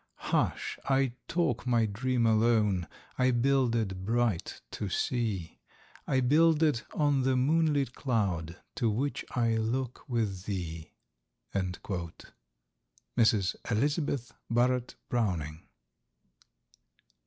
[0.31, 0.79] Hush!
[0.89, 2.87] I talk my dream alone:
[3.19, 5.59] I build it bright to see;
[6.07, 10.93] I build it on the moon lit cloud, To which I look with thee!"
[11.55, 14.01] Mrs E.
[14.49, 14.79] B.
[15.11, 15.67] BROWNING.